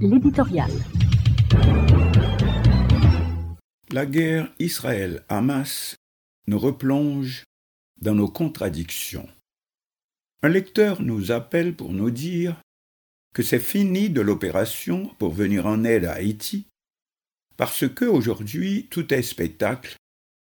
[0.00, 0.70] l'éditorial.
[3.90, 5.96] La guerre Israël-Hamas
[6.46, 7.44] nous replonge
[8.00, 9.28] dans nos contradictions.
[10.42, 12.60] Un lecteur nous appelle pour nous dire
[13.34, 16.66] que c'est fini de l'opération pour venir en aide à Haïti,
[17.56, 19.96] parce que aujourd'hui tout est spectacle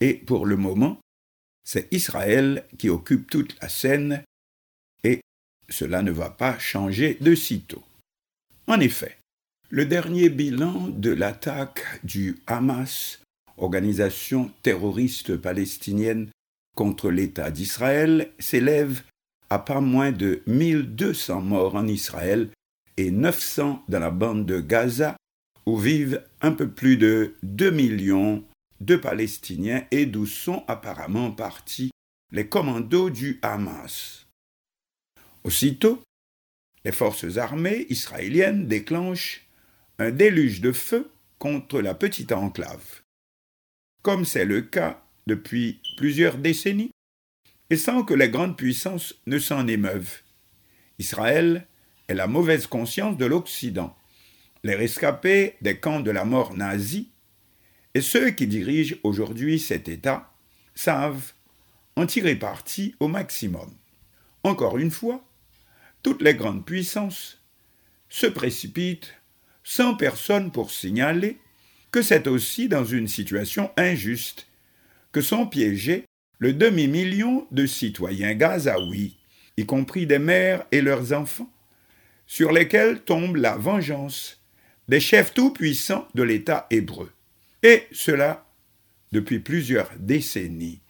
[0.00, 1.00] et pour le moment,
[1.64, 4.22] c'est Israël qui occupe toute la scène
[5.02, 5.20] et
[5.68, 7.84] cela ne va pas changer de sitôt.
[8.66, 9.19] En effet,
[9.70, 13.20] le dernier bilan de l'attaque du Hamas,
[13.56, 16.28] organisation terroriste palestinienne
[16.76, 19.02] contre l'État d'Israël, s'élève
[19.48, 22.50] à pas moins de 1200 morts en Israël
[22.96, 25.16] et 900 dans la bande de Gaza,
[25.66, 28.42] où vivent un peu plus de 2 millions
[28.80, 31.92] de Palestiniens et d'où sont apparemment partis
[32.32, 34.26] les commandos du Hamas.
[35.44, 36.02] Aussitôt,
[36.84, 39.46] les forces armées israéliennes déclenchent
[40.00, 43.02] un déluge de feu contre la petite enclave,
[44.00, 46.90] comme c'est le cas depuis plusieurs décennies,
[47.68, 50.22] et sans que les grandes puissances ne s'en émeuvent.
[50.98, 51.66] Israël
[52.08, 53.94] est la mauvaise conscience de l'Occident.
[54.64, 57.10] Les rescapés des camps de la mort nazie
[57.92, 60.32] et ceux qui dirigent aujourd'hui cet État
[60.74, 61.34] savent
[61.96, 63.70] en tirer parti au maximum.
[64.44, 65.22] Encore une fois,
[66.02, 67.42] toutes les grandes puissances
[68.08, 69.19] se précipitent
[69.64, 71.38] sans personne pour signaler
[71.90, 74.46] que c'est aussi dans une situation injuste
[75.12, 76.04] que sont piégés
[76.38, 79.16] le demi-million de citoyens gazaouis,
[79.56, 81.50] y compris des mères et leurs enfants,
[82.26, 84.40] sur lesquels tombe la vengeance
[84.88, 87.12] des chefs tout-puissants de l'État hébreu.
[87.62, 88.46] Et cela
[89.12, 90.80] depuis plusieurs décennies,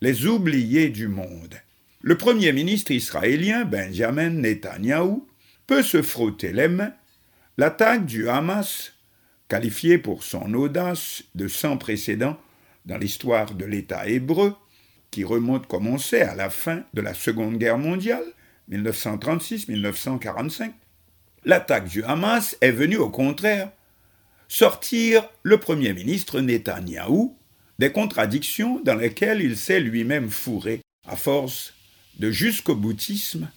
[0.00, 1.54] les oubliés du monde.
[2.00, 5.26] Le Premier ministre israélien Benjamin Netanyahou
[5.66, 6.92] peut se frotter les mains.
[7.56, 8.94] L'attaque du Hamas,
[9.46, 12.36] qualifiée pour son audace de sans précédent
[12.84, 14.56] dans l'histoire de l'État hébreu,
[15.12, 18.24] qui remonte comme on sait à la fin de la Seconde Guerre mondiale,
[18.72, 20.72] 1936-1945,
[21.44, 23.70] l'attaque du Hamas est venue au contraire
[24.48, 27.38] sortir le Premier ministre Netanyahou
[27.78, 31.74] des contradictions dans lesquelles il s'est lui-même fourré à force
[32.18, 33.48] de jusqu'au boutisme,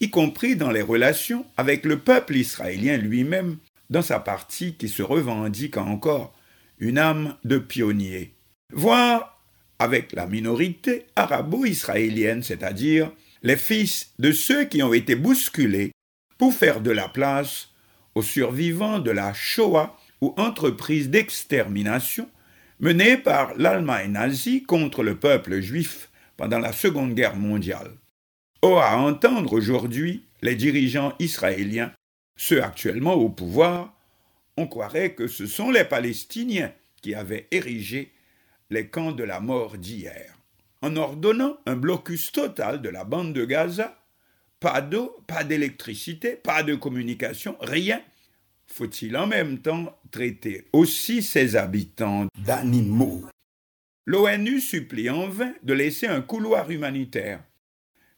[0.00, 3.58] y compris dans les relations avec le peuple israélien lui-même,
[3.90, 6.34] dans sa partie qui se revendique encore
[6.78, 8.32] une âme de pionnier,
[8.72, 9.38] voire
[9.78, 13.12] avec la minorité arabo-israélienne, c'est-à-dire
[13.42, 15.92] les fils de ceux qui ont été bousculés
[16.38, 17.68] pour faire de la place
[18.14, 22.28] aux survivants de la Shoah ou entreprise d'extermination
[22.78, 27.90] menée par l'Allemagne nazie contre le peuple juif pendant la Seconde Guerre mondiale.
[28.62, 31.92] Or, à entendre aujourd'hui les dirigeants israéliens,
[32.36, 33.94] ceux actuellement au pouvoir,
[34.56, 38.12] on croirait que ce sont les Palestiniens qui avaient érigé
[38.68, 40.36] les camps de la mort d'hier.
[40.82, 43.98] En ordonnant un blocus total de la bande de Gaza,
[44.60, 48.02] pas d'eau, pas d'électricité, pas de communication, rien,
[48.66, 53.24] faut-il en même temps traiter aussi ses habitants d'animaux?
[54.06, 57.42] L'ONU supplie en vain de laisser un couloir humanitaire,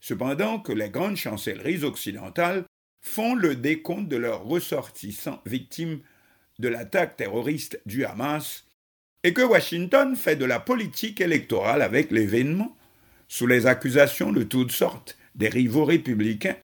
[0.02, 2.64] cependant que les grandes chancelleries occidentales
[3.00, 6.00] font le décompte de leurs ressortissants victimes
[6.58, 8.66] de l'attaque terroriste du Hamas
[9.24, 12.76] et que Washington fait de la politique électorale avec l'événement,
[13.28, 16.56] sous les accusations de toutes sortes des rivaux républicains,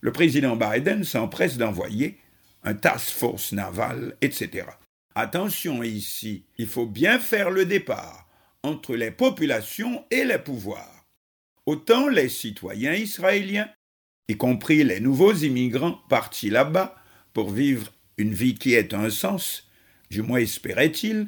[0.00, 2.18] le président Biden s'empresse d'envoyer
[2.62, 4.66] un task force naval, etc.
[5.14, 8.28] Attention ici, il faut bien faire le départ
[8.62, 10.95] entre les populations et les pouvoirs.
[11.66, 13.68] Autant les citoyens israéliens,
[14.28, 16.94] y compris les nouveaux immigrants partis là-bas
[17.32, 19.68] pour vivre une vie qui ait un sens,
[20.08, 21.26] du moins espérait-il,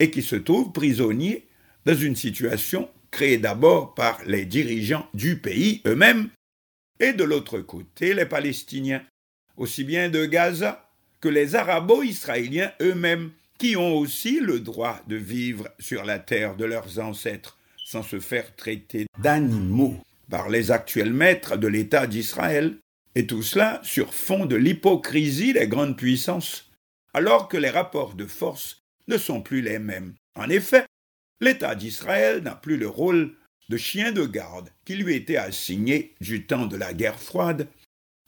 [0.00, 1.46] et qui se trouvent prisonniers
[1.84, 6.30] dans une situation créée d'abord par les dirigeants du pays eux-mêmes,
[6.98, 9.04] et de l'autre côté les Palestiniens,
[9.56, 15.68] aussi bien de Gaza que les arabo-israéliens eux-mêmes, qui ont aussi le droit de vivre
[15.78, 17.55] sur la terre de leurs ancêtres
[17.86, 19.96] sans se faire traiter d'animaux
[20.28, 22.78] par les actuels maîtres de l'État d'Israël,
[23.14, 26.68] et tout cela sur fond de l'hypocrisie des grandes puissances,
[27.14, 30.14] alors que les rapports de force ne sont plus les mêmes.
[30.34, 30.84] En effet,
[31.40, 33.36] l'État d'Israël n'a plus le rôle
[33.68, 37.68] de chien de garde qui lui était assigné du temps de la guerre froide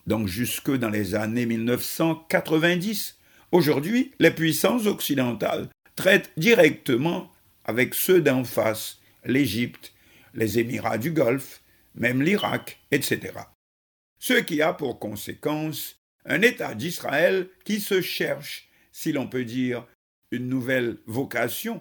[0.08, 3.18] donc jusque dans les années 1990.
[3.52, 7.30] Aujourd'hui, les puissances occidentales traitent directement
[7.64, 8.97] avec ceux d'en face,
[9.28, 9.92] l'Égypte,
[10.34, 11.62] les Émirats du Golfe,
[11.94, 13.34] même l'Irak, etc.
[14.18, 19.86] Ce qui a pour conséquence un État d'Israël qui se cherche, si l'on peut dire,
[20.30, 21.80] une nouvelle vocation.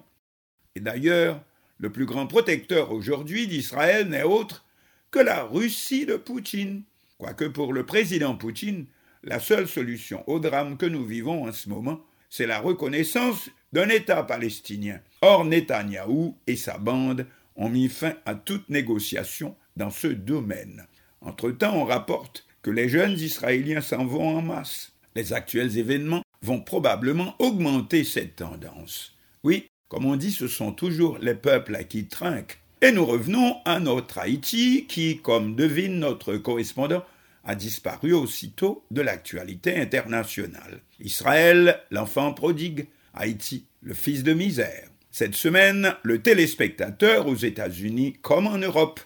[0.75, 1.43] Et d'ailleurs,
[1.79, 4.65] le plus grand protecteur aujourd'hui d'Israël n'est autre
[5.11, 6.83] que la Russie de Poutine.
[7.17, 8.85] Quoique pour le président Poutine,
[9.23, 13.89] la seule solution au drame que nous vivons en ce moment, c'est la reconnaissance d'un
[13.89, 15.01] État palestinien.
[15.21, 17.25] Or, Netanyahou et sa bande
[17.57, 20.87] ont mis fin à toute négociation dans ce domaine.
[21.21, 24.93] Entre-temps, on rapporte que les jeunes Israéliens s'en vont en masse.
[25.15, 29.15] Les actuels événements vont probablement augmenter cette tendance.
[29.43, 32.59] Oui, comme on dit, ce sont toujours les peuples à qui trinquent.
[32.81, 37.03] Et nous revenons à notre Haïti qui, comme devine notre correspondant,
[37.43, 40.81] a disparu aussitôt de l'actualité internationale.
[40.99, 44.89] Israël, l'enfant prodigue, Haïti, le fils de misère.
[45.17, 48.99] Cette semaine, le téléspectateur aux États-Unis comme en Europe,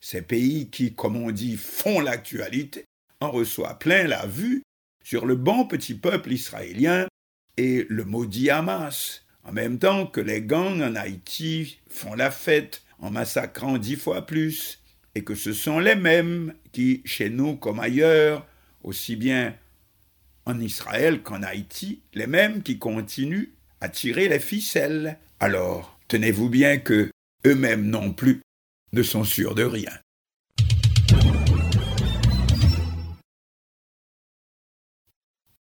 [0.00, 2.84] ces pays qui, comme on dit, font l'actualité,
[3.20, 4.62] en reçoit plein la vue
[5.02, 7.08] sur le bon petit peuple israélien
[7.56, 12.84] et le maudit Hamas, en même temps que les gangs en Haïti font la fête
[13.00, 14.84] en massacrant dix fois plus,
[15.16, 18.46] et que ce sont les mêmes qui, chez nous comme ailleurs,
[18.84, 19.56] aussi bien
[20.44, 25.18] en Israël qu'en Haïti, les mêmes qui continuent à tirer les ficelles.
[25.40, 27.10] Alors, tenez-vous bien que
[27.46, 28.42] eux-mêmes non plus
[28.92, 29.92] ne sont sûrs de rien.